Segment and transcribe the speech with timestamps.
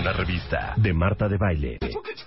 [0.00, 1.78] Una revista de Marta de Baile.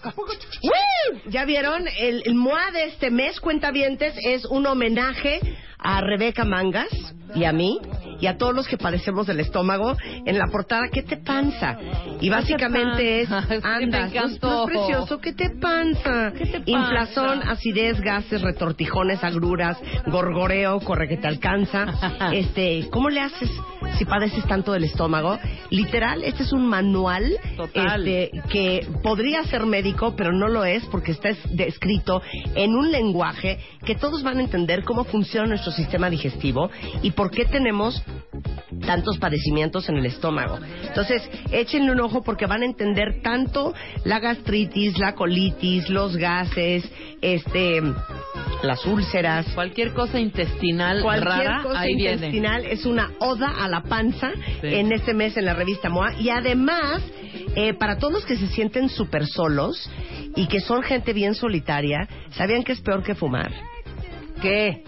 [0.05, 1.19] ¡Woo!
[1.29, 1.85] ¿Ya vieron?
[1.97, 5.39] El, el MOA de este mes, Cuentavientes, es un homenaje
[5.77, 6.87] a Rebeca Mangas
[7.35, 7.79] y a mí
[8.19, 11.77] y a todos los que padecemos del estómago en la portada ¿Qué te panza?
[12.21, 13.31] Y básicamente es
[13.63, 15.19] andas, ¿no es- precioso?
[15.19, 16.31] ¿Qué te panza?
[16.31, 16.71] ¿Qué te panza?
[16.71, 21.85] Inflazón, acidez, gases, retortijones, agruras, gorgoreo, corre que te alcanza.
[22.33, 23.49] este, ¿cómo le haces
[23.97, 25.37] si padeces tanto del estómago?
[25.69, 27.37] Literal, este es un manual
[27.73, 32.21] este, que podría ser médico, pero no lo es porque está es- descrito
[32.55, 36.69] en un lenguaje que todos van a entender cómo funciona nuestro sistema digestivo
[37.01, 38.01] y por qué tenemos
[38.85, 40.59] tantos padecimientos en el estómago.
[40.87, 46.83] Entonces, échenle un ojo porque van a entender tanto la gastritis, la colitis, los gases,
[47.21, 47.81] este,
[48.65, 49.45] las úlceras.
[49.53, 52.13] Cualquier cosa intestinal Cualquier rara, cosa ahí viene.
[52.15, 54.67] intestinal es una oda a la panza Sí.
[54.67, 56.13] en este mes en la revista MOA.
[56.19, 57.01] Y además,
[57.55, 59.89] eh, para todos los que se sienten súper solos
[60.35, 63.51] y que son gente bien solitaria, ¿sabían que es peor que fumar?
[64.41, 64.83] ¿Qué?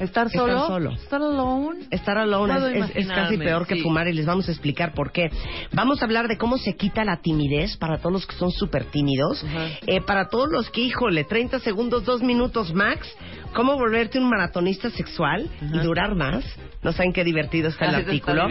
[0.00, 0.66] ¿Estar Estar solo?
[0.66, 0.90] solo.
[0.92, 1.80] ¿Estar alone?
[1.90, 3.82] Estar alone es, casi peor que sí.
[3.82, 5.30] fumar y les vamos a explicar por qué.
[5.72, 8.84] Vamos a hablar de cómo se quita la timidez para todos los que son súper
[8.86, 9.44] tímidos.
[9.86, 13.06] Eh, para todos los que, híjole, 30 segundos, 2 minutos max.
[13.54, 16.44] Cómo volverte un maratonista sexual y durar más.
[16.82, 18.48] No saben qué divertido está el Ah, está artículo.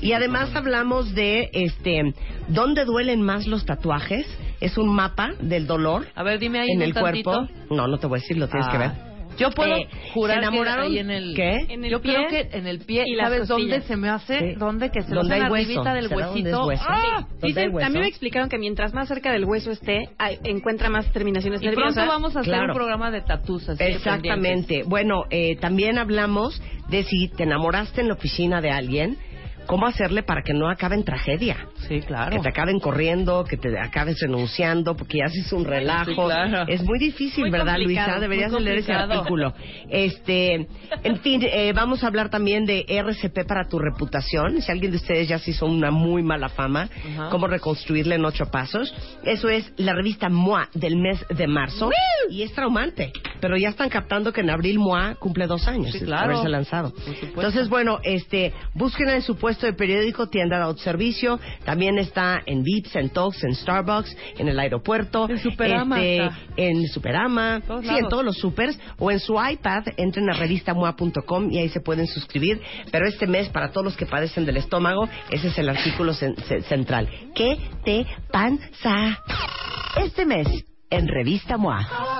[0.00, 2.14] Y además hablamos de este
[2.48, 4.26] dónde duelen más los tatuajes.
[4.60, 7.46] Es un mapa del dolor A ver, dime ahí en un el cuerpo.
[7.70, 8.72] No, no te voy a decir, lo tienes Ah.
[8.72, 9.15] que ver.
[9.36, 10.92] Yo puedo Eh, jurar ¿se enamoraron?
[10.92, 11.34] que en el...
[11.34, 11.66] ¿Qué?
[11.68, 14.08] En el Yo pie creo que en el pie, y las ¿sabes dónde se me
[14.08, 14.38] hace?
[14.38, 14.54] Sí.
[14.58, 14.90] ¿Dónde?
[14.90, 15.70] Que se lo ¿Dónde hacen hay hueso?
[15.70, 16.66] arribita del ¿Será dónde es huesito.
[16.66, 16.84] hueso?
[16.88, 17.26] ¡Ah!
[17.28, 17.86] ¿Dónde Dicen- hay hueso?
[17.86, 21.60] a mí me explicaron que mientras más cerca del hueso esté, hay- encuentra más terminaciones
[21.62, 22.08] Y pronto nerviosas.
[22.08, 22.72] vamos a hacer Claro.
[22.72, 24.82] un programa de de Exactamente.
[24.84, 29.16] Bueno, eh, también hablamos de si te enamoraste en la oficina de alguien,
[29.66, 31.68] cómo hacerle para que no acabe en tragedia.
[31.88, 32.30] Sí, claro.
[32.36, 36.06] Que te acaben corriendo, que te acabes renunciando, porque ya haces un relajo.
[36.06, 36.64] Sí, claro.
[36.68, 38.18] Es muy difícil, Muy ¿verdad, Luisa?
[38.18, 39.54] Deberías leer ese artículo.
[39.88, 40.66] Este,
[41.02, 44.60] en fin, eh, vamos a hablar también de RCP para tu reputación.
[44.62, 46.88] Si alguien de ustedes ya se hizo una muy mala fama,
[47.30, 48.94] cómo reconstruirla en ocho pasos.
[49.24, 51.90] Eso es la revista MOA del mes de marzo.
[52.30, 53.12] Y es traumante.
[53.40, 56.24] Pero ya están captando que en abril MOA cumple dos años Sí, claro.
[56.32, 56.92] haberse lanzado.
[57.22, 61.38] Entonces, bueno, este, búsquenla en su puesto de periódico, tienda de autoservicio.
[61.64, 65.28] También está en Vips, en Tox, en Starbucks, en el aeropuerto.
[65.28, 67.60] En Superama este, en Superama.
[67.66, 68.78] Todos sí, en todos los supers.
[68.98, 72.60] O en su iPad, entren a revistamoa.com y ahí se pueden suscribir.
[72.90, 76.36] Pero este mes, para todos los que padecen del estómago, ese es el artículo cen-
[76.44, 77.08] ce- central.
[77.34, 79.18] ¿Qué te panza?
[80.02, 80.46] Este mes,
[80.90, 81.86] en Revista MOA.